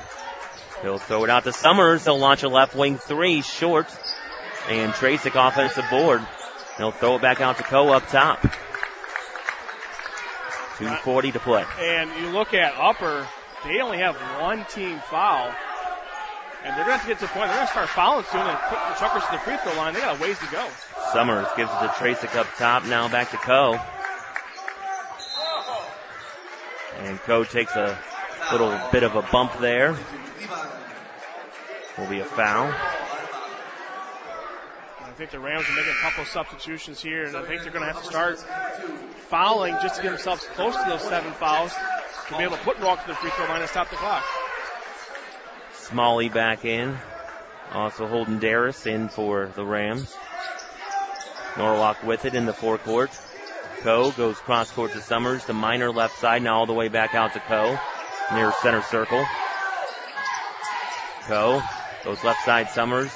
[0.83, 2.05] He'll throw it out to Summers.
[2.05, 3.87] He'll launch a left wing three, short.
[4.69, 6.21] And Tracek offensive board.
[6.77, 8.41] He'll throw it back out to Coe up top.
[10.77, 11.65] 2.40 to play.
[11.79, 13.27] And you look at Upper,
[13.65, 15.53] they only have one team foul.
[16.65, 18.25] And they're going to have to get to the point, they're going to start fouling
[18.31, 19.95] soon and put the Truckers to the free throw line.
[19.95, 20.67] They got a ways to go.
[21.13, 23.79] Summers gives it to Tracek up top, now back to Coe.
[26.99, 27.99] And Coe takes a
[28.53, 29.97] little bit of a bump there.
[31.99, 32.73] Will be a foul.
[35.01, 37.73] I think the Rams are making a couple of substitutions here, and I think they're
[37.73, 38.39] going to have to start
[39.29, 41.73] fouling just to get themselves close to those seven fouls
[42.29, 44.25] to be able to put Norwalk to the free throw line and stop the clock.
[45.75, 46.97] Smalley back in.
[47.73, 50.17] Also Holden Darris in for the Rams.
[51.57, 53.11] Norwalk with it in the forecourt.
[53.81, 55.45] Coe goes cross court to Summers.
[55.45, 57.79] The Miner left side now all the way back out to Coe.
[58.35, 59.25] Near center circle.
[61.23, 61.63] Coe
[62.05, 63.11] goes left side Summers.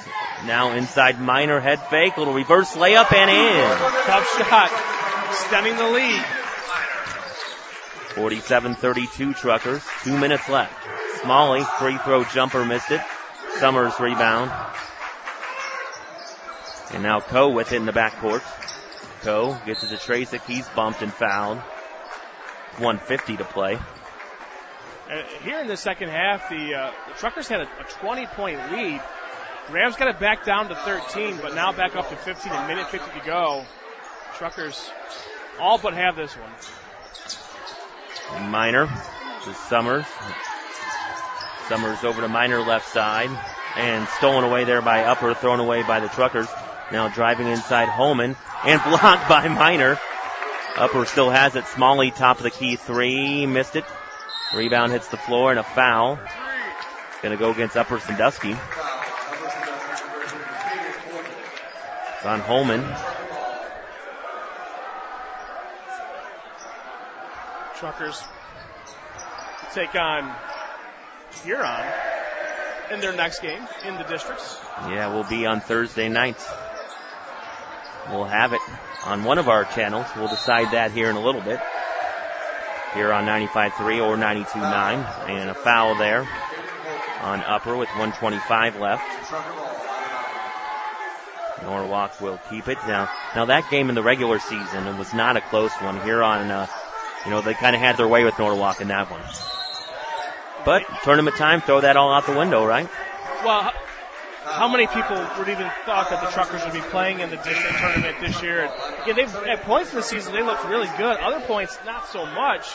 [0.45, 2.17] Now inside Miner head fake.
[2.17, 3.77] Little reverse layup and in.
[4.05, 5.33] Tough shot.
[5.33, 6.23] Stemming the lead.
[8.15, 9.83] 47-32 Truckers.
[10.03, 10.73] Two minutes left.
[11.21, 13.01] Smalley, free throw jumper missed it.
[13.59, 14.51] Summers rebound.
[16.93, 18.43] And now Coe with it in the backcourt.
[19.21, 20.45] Coe gets it to Tracek.
[20.45, 21.57] He's bumped and fouled.
[22.77, 23.75] 150 to play.
[25.09, 28.59] Uh, here in the second half, the, uh, the Truckers had a, a 20 point
[28.71, 29.01] lead.
[29.69, 32.87] Rams got it back down to 13, but now back up to 15, a minute
[32.89, 33.65] 50 to go.
[34.35, 34.91] Truckers
[35.59, 36.51] all but have this one.
[38.49, 38.87] Miner
[39.43, 40.05] to Summers.
[41.67, 43.29] Summers over to Miner left side
[43.75, 46.47] and stolen away there by Upper, thrown away by the Truckers.
[46.91, 49.99] Now driving inside Holman and blocked by Miner.
[50.75, 51.65] Upper still has it.
[51.67, 53.85] Smalley top of the key three, missed it.
[54.55, 56.19] Rebound hits the floor and a foul.
[57.21, 58.51] Gonna go against Upper Sandusky.
[58.51, 58.59] It's
[62.25, 62.83] on Holman.
[67.77, 68.23] Truckers
[69.73, 70.33] take on
[71.43, 71.85] Huron
[72.91, 74.59] in their next game in the districts.
[74.87, 76.47] Yeah, we'll be on Thursday nights.
[78.09, 78.61] We'll have it
[79.05, 80.07] on one of our channels.
[80.15, 81.59] We'll decide that here in a little bit.
[82.93, 85.29] Here on 95.3 or 92.9.
[85.29, 86.27] And a foul there
[87.21, 89.03] on upper with 125 left.
[91.63, 92.77] Norwalk will keep it.
[92.87, 95.99] Now, now that game in the regular season, it was not a close one.
[96.01, 96.67] Here on, uh,
[97.25, 99.21] you know, they kind of had their way with Norwalk in that one.
[100.65, 102.89] But tournament time, throw that all out the window, right?
[103.43, 103.71] Well,
[104.45, 107.77] how many people would even thought that the Truckers would be playing in the district
[107.79, 108.71] tournament this year?
[109.07, 111.17] Yeah, they at points in the season they looked really good.
[111.17, 112.67] Other points, not so much.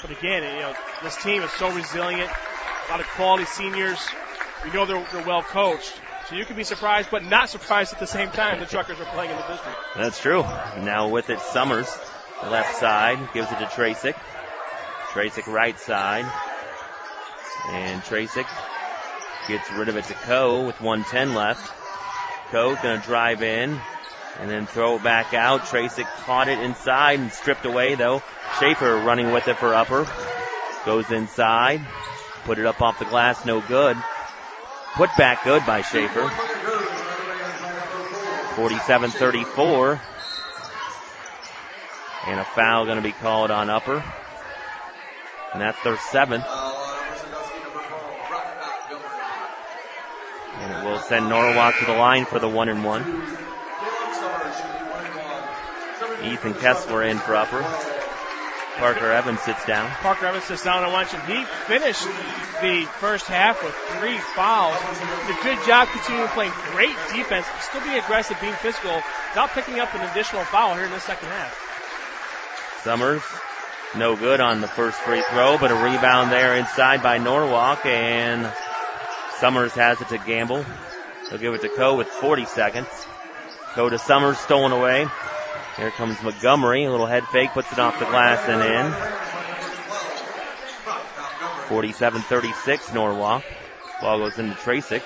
[0.00, 2.30] But again, you know, this team is so resilient.
[2.30, 3.98] A lot of quality seniors.
[4.64, 5.92] We know they're, they're well coached.
[6.28, 9.04] So you can be surprised, but not surprised at the same time the Truckers are
[9.06, 9.78] playing in the district.
[9.96, 10.42] That's true.
[10.42, 11.88] Now with it, Summers,
[12.44, 14.14] left side, gives it to Tracek.
[15.10, 16.30] Tracek right side.
[17.70, 18.46] And Tracek
[19.48, 21.72] gets rid of it to Coe with 110 left.
[22.50, 23.80] Coe gonna drive in
[24.40, 25.62] and then throw it back out.
[25.62, 28.22] Tracek caught it inside and stripped away though.
[28.58, 30.06] Schaefer running with it for upper.
[30.84, 31.80] Goes inside.
[32.44, 33.96] Put it up off the glass, no good.
[34.94, 36.28] Put back good by Schaefer.
[38.56, 40.00] 47-34.
[42.26, 44.04] And a foul going to be called on upper.
[45.52, 46.44] And that's their seventh.
[50.58, 53.02] And it will send Norwalk to the line for the one and one.
[56.24, 57.62] Ethan Kessler in for upper.
[58.78, 59.90] Parker Evans sits down.
[60.00, 61.20] Parker Evans sits down and watching.
[61.20, 62.06] He finished
[62.62, 64.76] the first half with three fouls.
[65.26, 68.94] Did a good job continuing to play great defense, still being aggressive, being physical,
[69.30, 72.80] without picking up an additional foul here in the second half.
[72.82, 73.22] Summers,
[73.96, 78.50] no good on the first free throw, but a rebound there inside by Norwalk, and
[79.38, 80.64] Summers has it to Gamble.
[81.32, 82.88] He'll give it to Coe with 40 seconds.
[83.72, 85.06] Coe to Summers, stolen away.
[85.78, 88.92] Here comes Montgomery, a little head fake, puts it off the glass and in.
[91.68, 93.42] 47-36 Norwalk.
[94.02, 95.02] Ball goes into Tracek.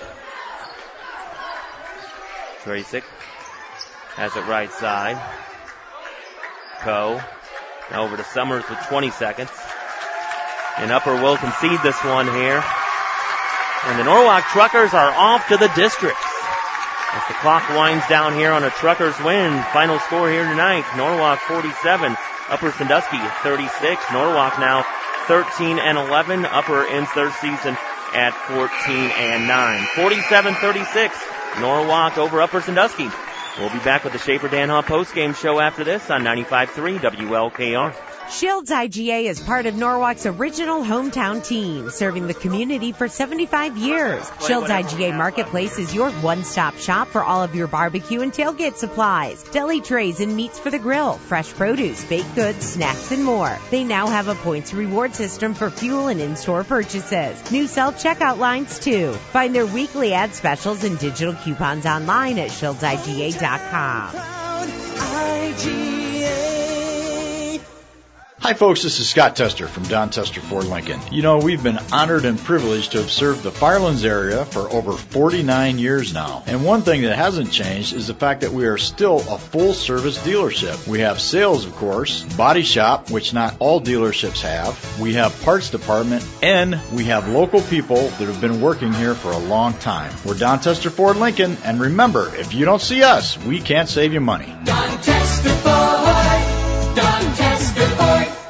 [2.65, 3.05] Tracek
[4.17, 5.23] has it right side.
[6.81, 7.21] Coe.
[7.93, 9.53] Now over to Summers with 20 seconds.
[10.79, 12.65] And Upper will concede this one here.
[13.87, 16.19] And the Norwalk Truckers are off to the district.
[16.19, 21.39] As the clock winds down here on a Truckers win, final score here tonight, Norwalk
[21.41, 22.17] 47,
[22.49, 24.03] Upper Sandusky 36.
[24.13, 24.85] Norwalk now
[25.29, 26.45] 13 and 11.
[26.47, 27.77] Upper ends their season
[28.13, 29.81] at 14 and 9.
[29.95, 31.61] 47-36.
[31.61, 33.09] Norwalk over Upper Sandusky.
[33.59, 38.16] We'll be back with the Schaefer Danhoff postgame show after this on 95.3 WLKR.
[38.31, 44.29] Shields IGA is part of Norwalk's original hometown team, serving the community for 75 years.
[44.45, 49.43] Shields IGA Marketplace is your one-stop shop for all of your barbecue and tailgate supplies,
[49.45, 53.57] deli trays and meats for the grill, fresh produce, baked goods, snacks, and more.
[53.71, 57.53] They now have a points reward system for fuel and in-store purchases.
[57.53, 59.13] New self-checkout lines too.
[59.33, 64.15] Find their weekly ad specials and digital coupons online at shieldsiga.com.
[68.47, 71.01] Hi folks, this is Scott Tester from Don Tester Ford Lincoln.
[71.11, 74.93] You know, we've been honored and privileged to have served the Firelands area for over
[74.93, 76.45] 49 years now.
[76.47, 79.73] And one thing that hasn't changed is the fact that we are still a full
[79.73, 80.87] service dealership.
[80.87, 85.01] We have sales, of course, body shop, which not all dealerships have.
[85.01, 89.33] We have parts department and we have local people that have been working here for
[89.33, 90.15] a long time.
[90.25, 94.13] We're Don Tester Ford Lincoln and remember, if you don't see us, we can't save
[94.13, 94.55] you money.
[94.63, 97.56] Don Tester Ford, Don Tester.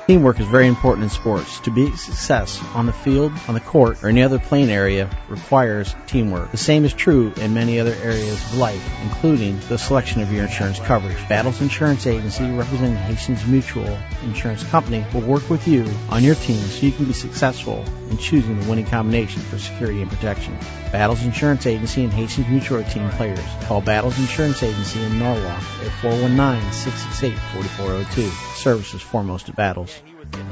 [0.07, 1.59] Teamwork is very important in sports.
[1.61, 5.11] To be a success on the field, on the court, or any other playing area
[5.29, 6.53] requires teamwork.
[6.53, 10.45] The same is true in many other areas of life, including the selection of your
[10.45, 11.17] insurance coverage.
[11.29, 16.59] Battles Insurance Agency, representing Hastings Mutual Insurance Company, will work with you on your team
[16.59, 20.57] so you can be successful in choosing the winning combination for security and protection.
[20.93, 23.41] Battles Insurance Agency and Hastings Mutual team players.
[23.63, 28.57] Call Battles Insurance Agency in Norwalk at 419-668-4402.
[28.57, 29.96] Services foremost at Battles.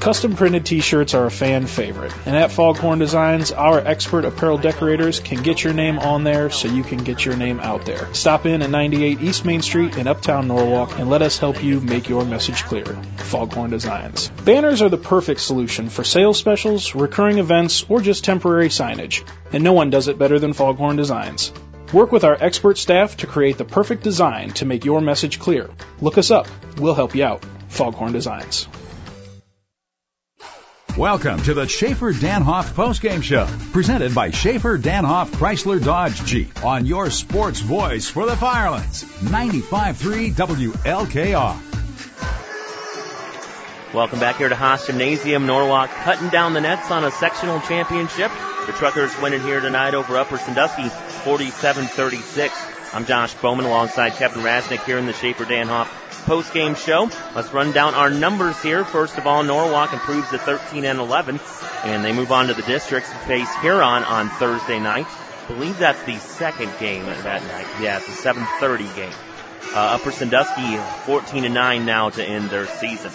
[0.04, 5.18] Custom printed t-shirts are a fan favorite, and at Foghorn Designs, our expert apparel decorators
[5.18, 8.12] can get your name on there so you can get your name out there.
[8.12, 11.80] Stop in at 98 East Main Street in Uptown Norwalk and let us help you
[11.80, 12.84] make your message clear.
[13.16, 14.28] Foghorn Designs.
[14.44, 19.64] Banners are the perfect solution for sales specials, recurring events, or just temporary signage, and
[19.64, 21.50] no one does it better than Foghorn Designs.
[21.94, 25.70] Work with our expert staff to create the perfect design to make your message clear.
[26.02, 26.46] Look us up.
[26.76, 27.42] We'll help you out.
[27.68, 28.68] Foghorn Designs.
[30.96, 36.86] Welcome to the Schaefer Danhoff postgame show, presented by Schaefer Danhoff Chrysler Dodge Jeep on
[36.86, 41.56] your sports voice for the Firelands, 95.3 WLKR.
[43.92, 45.46] Welcome back here to Haas Gymnasium.
[45.46, 48.30] Norwalk cutting down the nets on a sectional championship.
[48.66, 52.94] The Truckers winning here tonight over Upper Sandusky, 47-36.
[52.94, 55.88] I'm Josh Bowman alongside Kevin Rasnick here in the Schaefer Danhoff
[56.24, 57.10] post-game show.
[57.34, 58.84] Let's run down our numbers here.
[58.84, 61.40] First of all, Norwalk improves to 13 and 11,
[61.84, 65.06] and they move on to the districts to face Huron on Thursday night.
[65.44, 67.66] I believe that's the second game that night.
[67.80, 69.12] Yeah, it's a 7:30 game.
[69.74, 73.12] Uh, Upper Sandusky 14 and 9 now to end their season.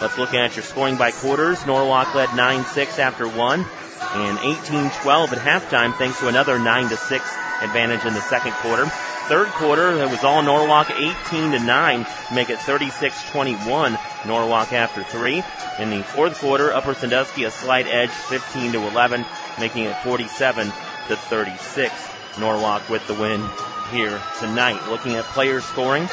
[0.00, 1.64] Let's look at your scoring by quarters.
[1.66, 3.66] Norwalk led 9-6 after one,
[4.14, 7.20] and 18-12 at halftime thanks to another 9-6
[7.62, 8.90] advantage in the second quarter.
[9.30, 14.26] Third quarter, it was all Norwalk 18 to 9 make it 36-21.
[14.26, 15.44] Norwalk after three.
[15.78, 19.24] In the fourth quarter, Upper Sandusky a slight edge 15 to 11,
[19.60, 21.94] making it 47 to 36.
[22.40, 23.48] Norwalk with the win
[23.92, 24.90] here tonight.
[24.90, 26.08] Looking at player scoring,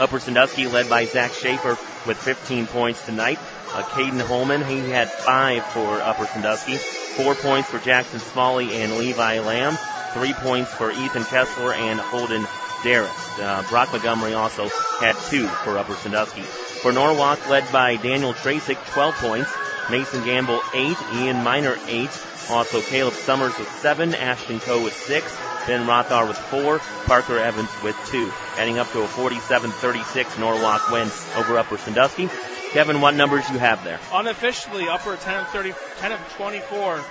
[0.00, 1.78] Upper Sandusky led by Zach Schaefer
[2.08, 3.38] with 15 points tonight.
[3.72, 6.74] Uh, Caden Holman, he had five for Upper Sandusky.
[6.76, 9.78] Four points for Jackson Smalley and Levi Lamb.
[10.14, 12.44] Three points for Ethan Kessler and Holden
[12.82, 13.40] Darris.
[13.40, 14.68] Uh, Brock Montgomery also
[15.00, 16.42] had two for Upper Sandusky.
[16.42, 19.50] For Norwalk, led by Daniel Tracek, 12 points.
[19.90, 20.96] Mason Gamble, 8.
[21.14, 22.08] Ian Miner, 8.
[22.48, 24.14] Also Caleb Summers with 7.
[24.14, 25.36] Ashton Coe with 6.
[25.66, 26.78] Ben Rothar with 4.
[27.06, 28.30] Parker Evans with 2.
[28.56, 32.28] Adding up to a 47-36 Norwalk win over Upper Sandusky.
[32.70, 33.98] Kevin, what numbers you have there?
[34.12, 37.04] Unofficially, Upper 10 of 30, 10 of 24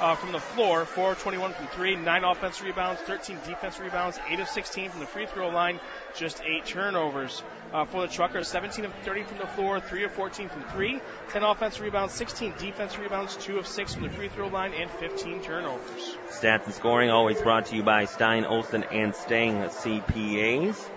[0.00, 4.18] uh, from the floor, 4 of 21 from 3, 9 offensive rebounds, 13 defense rebounds,
[4.28, 5.80] 8 of 16 from the free throw line,
[6.14, 7.42] just 8 turnovers.
[7.72, 11.00] Uh, for the Truckers, 17 of 30 from the floor, 3 of 14 from 3,
[11.30, 14.90] 10 offensive rebounds, 16 defense rebounds, 2 of 6 from the free throw line, and
[14.92, 16.16] 15 turnovers.
[16.30, 20.88] Stats and scoring always brought to you by Stein, Olson, and Stang CPAs.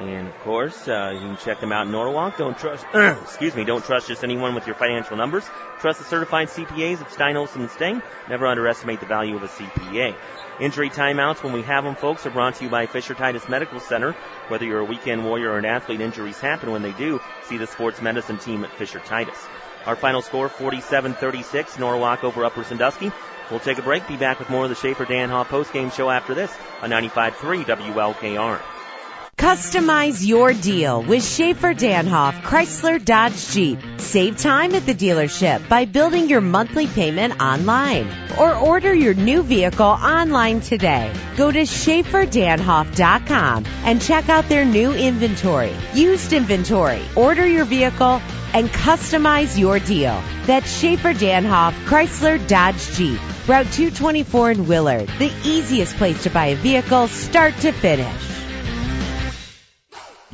[0.00, 2.36] And of course, uh, you can check them out in Norwalk.
[2.38, 5.44] Don't trust, excuse me, don't trust just anyone with your financial numbers.
[5.80, 8.02] Trust the certified CPAs of Stein Olson and Stang.
[8.28, 10.16] Never underestimate the value of a CPA.
[10.60, 13.80] Injury timeouts when we have them, folks, are brought to you by Fisher Titus Medical
[13.80, 14.12] Center.
[14.48, 17.20] Whether you're a weekend warrior or an athlete, injuries happen when they do.
[17.44, 19.38] See the sports medicine team at Fisher Titus.
[19.86, 23.10] Our final score, 47-36, Norwalk over Upper Sandusky.
[23.50, 26.34] We'll take a break, be back with more of the Schaefer Danhoff postgame show after
[26.34, 28.60] this on 95.3 WLKR.
[29.42, 33.80] Customize your deal with Schaefer Danhoff Chrysler Dodge Jeep.
[33.98, 39.42] Save time at the dealership by building your monthly payment online or order your new
[39.42, 41.12] vehicle online today.
[41.36, 48.22] Go to SchaeferDanhoff.com and check out their new inventory, used inventory, order your vehicle,
[48.54, 50.22] and customize your deal.
[50.46, 53.18] That's Schaefer Danhoff Chrysler Dodge Jeep.
[53.48, 58.31] Route 224 in Willard, the easiest place to buy a vehicle start to finish.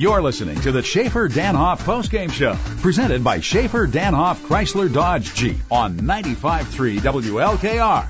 [0.01, 5.57] You're listening to the Schaefer Danhoff postgame show, presented by Schaefer Danhoff Chrysler Dodge Jeep
[5.73, 8.09] on 95.3 WLKR.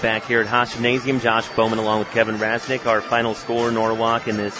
[0.00, 2.86] Back here at Haas Gymnasium, Josh Bowman along with Kevin Rasnick.
[2.86, 4.58] Our final score, Norwalk in this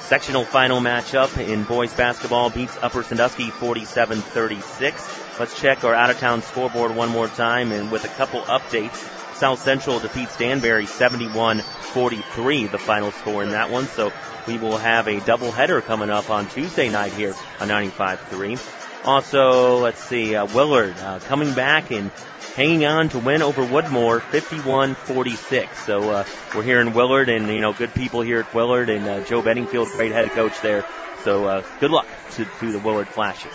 [0.00, 5.40] sectional final matchup in boys basketball beats Upper Sandusky 47-36.
[5.40, 9.23] Let's check our out-of-town scoreboard one more time and with a couple updates.
[9.34, 13.86] South Central defeats Danbury 71-43, the final score in that one.
[13.86, 14.12] So
[14.46, 19.04] we will have a doubleheader coming up on Tuesday night here on 95-3.
[19.04, 22.10] Also, let's see, uh, Willard uh, coming back and
[22.54, 25.74] hanging on to win over Woodmore 51-46.
[25.84, 26.24] So uh,
[26.54, 29.42] we're here in Willard and, you know, good people here at Willard and uh, Joe
[29.42, 30.86] Benningfield, great head coach there.
[31.22, 33.52] So uh, good luck to, to the Willard Flashes.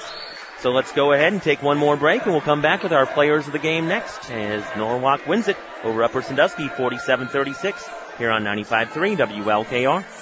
[0.61, 3.05] So let's go ahead and take one more break and we'll come back with our
[3.05, 5.55] players of the game next as Norwalk wins it
[5.85, 10.18] over Upper Sandusky 47-36 here on 95.3 WLKR.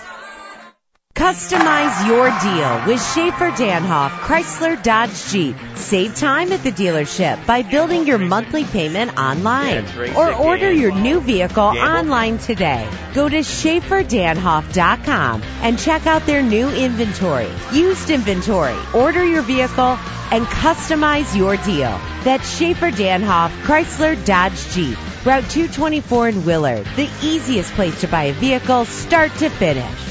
[1.18, 5.56] Customize your deal with Schaefer Danhoff Chrysler Dodge Jeep.
[5.74, 9.84] Save time at the dealership by building your monthly payment online
[10.16, 12.88] or order your new vehicle online today.
[13.16, 19.98] Go to SchaeferDanhoff.com and check out their new inventory, used inventory, order your vehicle,
[20.30, 22.00] and customize your deal.
[22.26, 25.00] That's Schaefer Danhoff Chrysler Dodge Jeep.
[25.26, 30.07] Route 224 in Willard, the easiest place to buy a vehicle start to finish.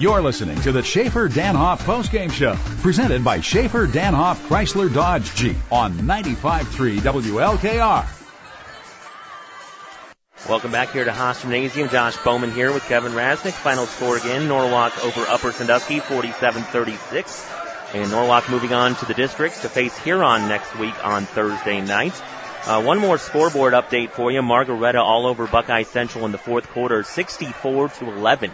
[0.00, 5.58] You're listening to the Schaefer Danhoff postgame show, presented by Schaefer Danhoff Chrysler Dodge Jeep
[5.70, 8.08] on 95.3 WLKR.
[10.48, 11.90] Welcome back here to Haas Gymnasium.
[11.90, 13.52] Josh Bowman here with Kevin Rasnick.
[13.52, 17.94] Final score again, Norwalk over Upper Sandusky, 47-36.
[17.94, 22.18] And Norwalk moving on to the districts to face Huron next week on Thursday night.
[22.64, 24.40] Uh, one more scoreboard update for you.
[24.40, 28.50] Margaretta all over Buckeye Central in the fourth quarter, 64 to 11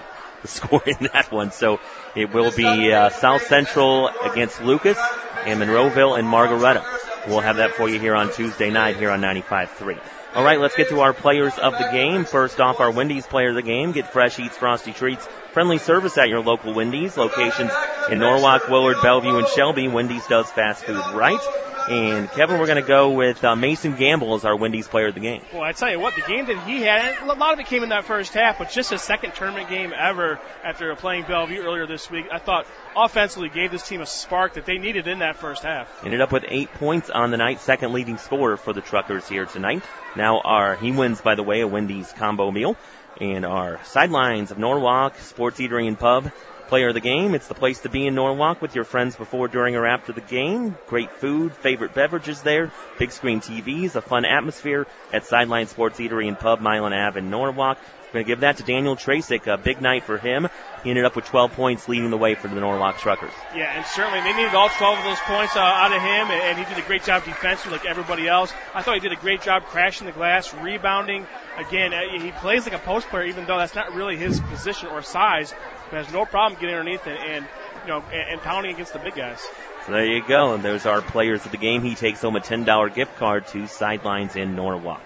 [0.47, 1.53] the score in that one.
[1.53, 1.81] So
[2.15, 4.99] it will be uh, South Central against Lucas
[5.45, 6.85] and Monroeville and Margaretta.
[7.27, 9.99] We'll have that for you here on Tuesday night here on 95.3.
[10.35, 12.25] All right, let's get to our players of the game.
[12.25, 13.93] First off, our Wendy's player of the game.
[13.93, 15.27] Get fresh eats, frosty treats,
[15.57, 17.17] friendly service at your local Wendy's.
[17.17, 17.71] Locations
[18.11, 19.89] in Norwalk, Willard, Bellevue, and Shelby.
[19.89, 21.41] Wendy's does fast food right.
[21.89, 25.15] And Kevin, we're going to go with uh, Mason Gamble as our Wendy's player of
[25.15, 25.41] the game.
[25.55, 27.83] Well, I tell you what, the game that he had, a lot of it came
[27.83, 31.87] in that first half, but just his second tournament game ever after playing Bellevue earlier
[31.87, 32.27] this week.
[32.31, 36.05] I thought offensively gave this team a spark that they needed in that first half.
[36.05, 39.47] Ended up with eight points on the night, second leading scorer for the Truckers here
[39.47, 39.83] tonight.
[40.17, 42.77] Now our he wins, by the way, a Wendy's combo meal.
[43.21, 46.31] And our sidelines of Norwalk Sports Eatery and Pub
[46.67, 47.35] player of the game.
[47.35, 50.21] It's the place to be in Norwalk with your friends before, during, or after the
[50.21, 50.77] game.
[50.89, 56.29] Great food, favorite beverages there, big screen TVs, a fun atmosphere at Sideline Sports Eatery
[56.29, 57.79] and Pub, Milan Ave in Norwalk.
[58.07, 59.47] We're going to give that to Daniel Tracek.
[59.47, 60.49] A big night for him.
[60.87, 63.33] He ended up with 12 points, leading the way for the Norwalk Truckers.
[63.57, 66.57] Yeah, and certainly they needed all 12 of those points uh, out of him, and
[66.57, 68.53] he did a great job defensively, like everybody else.
[68.73, 71.27] I thought he did a great job crashing the glass, rebounding.
[71.57, 74.89] Again, uh, he plays like a post player, even though that's not really his position
[74.91, 75.53] or size.
[75.91, 77.45] But has no problem getting underneath it and
[77.83, 79.41] you know and, and pounding against the big guys.
[79.87, 80.55] So there you go.
[80.55, 81.83] And those are players of the game.
[81.83, 85.03] He takes home a $10 gift card to Sidelines in Norwalk.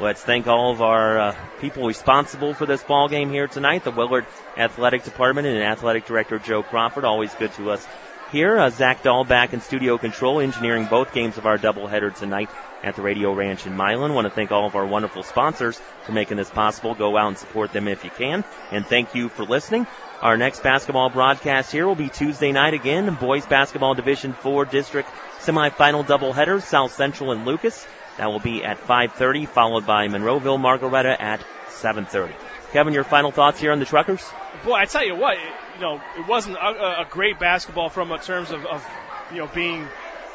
[0.00, 3.84] Let's thank all of our uh, people responsible for this ball game here tonight.
[3.84, 4.26] The Willard
[4.56, 7.86] Athletic Department and Athletic Director Joe Crawford, always good to us
[8.32, 8.58] here.
[8.58, 12.50] Uh, Zach Dahl back in studio control, engineering both games of our doubleheader tonight
[12.82, 14.14] at the Radio Ranch in Milan.
[14.14, 16.94] Want to thank all of our wonderful sponsors for making this possible.
[16.94, 18.44] Go out and support them if you can.
[18.72, 19.86] And thank you for listening.
[20.20, 23.14] Our next basketball broadcast here will be Tuesday night again.
[23.16, 25.08] Boys Basketball Division 4 District
[25.40, 27.86] semifinal doubleheader, South Central and Lucas.
[28.18, 32.34] That will be at 5.30, followed by Monroeville Margaretta at 7.30.
[32.72, 34.24] Kevin, your final thoughts here on the Truckers?
[34.64, 35.36] Boy, I tell you what,
[35.74, 38.86] you know, it wasn't a, a great basketball from a terms of, of,
[39.30, 39.86] you know, being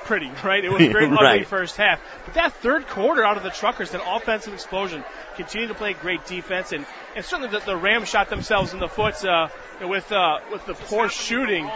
[0.08, 0.64] pretty, right?
[0.64, 1.34] It was a great right.
[1.34, 2.00] ugly first half.
[2.26, 5.04] But that third quarter out of the Truckers, that offensive explosion,
[5.36, 8.88] continued to play great defense, and, and certainly the, the Rams shot themselves in the
[8.88, 9.50] foot uh,
[9.82, 11.70] with uh, with the poor shooting,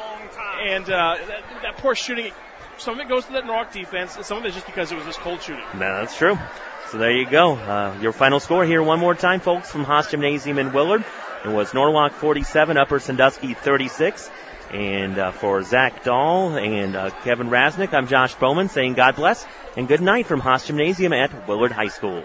[0.66, 2.32] and uh, that, that poor shooting.
[2.82, 4.92] Some of it goes to that Norwalk defense, and some of it is just because
[4.92, 5.64] it was this cold shooting.
[5.76, 6.36] No, that's true.
[6.90, 7.54] So there you go.
[7.54, 11.06] Uh, your final score here one more time, folks, from Haas Gymnasium in Willard.
[11.46, 14.32] It was Norwalk 47, Upper Sandusky 36.
[14.72, 19.46] And uh, for Zach Dahl and uh, Kevin Rasnick, I'm Josh Bowman saying God bless
[19.78, 22.24] and good night from Haas Gymnasium at Willard High School.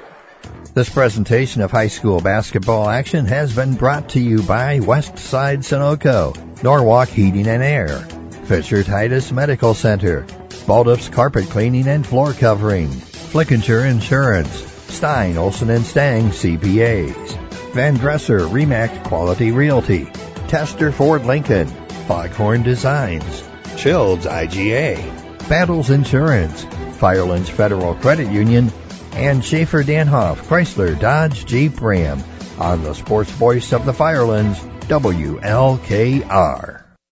[0.72, 6.62] This presentation of high school basketball action has been brought to you by Westside Sunoco,
[6.62, 7.98] Norwalk Heating and Air,
[8.46, 10.24] Fisher Titus Medical Center,
[10.66, 14.50] Balduff's Carpet Cleaning and Floor Covering, Flickinger Insurance,
[14.92, 20.06] Stein, Olson and Stang CPAs, Van Dresser Remax Quality Realty,
[20.48, 21.68] Tester Ford Lincoln,
[22.08, 23.44] Foghorn Designs,
[23.76, 26.64] Shields IGA, Battles Insurance,
[26.96, 28.72] Firelands Federal Credit Union,
[29.12, 32.24] and Schaefer Danhoff Chrysler Dodge Jeep Ram.
[32.58, 34.58] On the sports voice of the Firelands,
[34.88, 36.85] WLKR.